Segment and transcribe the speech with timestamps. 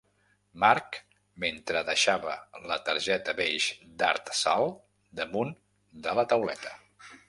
[0.61, 0.95] Marc
[1.43, 2.39] mentre deixava
[2.73, 3.69] la targeta beix
[4.01, 4.75] d'Art-Sal
[5.23, 5.57] damunt
[6.09, 6.79] de la tauleta.